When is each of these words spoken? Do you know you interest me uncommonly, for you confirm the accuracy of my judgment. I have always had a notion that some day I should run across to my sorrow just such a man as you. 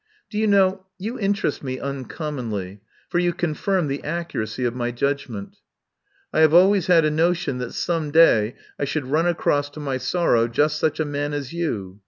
Do 0.31 0.39
you 0.39 0.47
know 0.47 0.87
you 0.97 1.19
interest 1.19 1.61
me 1.61 1.79
uncommonly, 1.79 2.81
for 3.07 3.19
you 3.19 3.33
confirm 3.33 3.85
the 3.85 4.03
accuracy 4.03 4.65
of 4.65 4.73
my 4.73 4.89
judgment. 4.89 5.57
I 6.33 6.39
have 6.39 6.55
always 6.55 6.87
had 6.87 7.05
a 7.05 7.11
notion 7.11 7.59
that 7.59 7.75
some 7.75 8.09
day 8.09 8.55
I 8.79 8.85
should 8.85 9.05
run 9.05 9.27
across 9.27 9.69
to 9.69 9.79
my 9.79 9.97
sorrow 9.97 10.47
just 10.47 10.79
such 10.79 10.99
a 10.99 11.05
man 11.05 11.33
as 11.35 11.53
you. 11.53 11.99